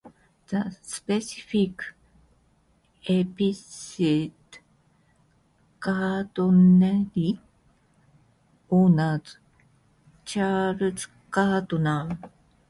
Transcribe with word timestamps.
The 0.47 0.75
specific 0.81 1.79
epithet 3.07 4.31
("gardneri") 5.79 7.39
honours 8.71 9.37
Charles 10.25 11.07
Gardner. 11.29 12.17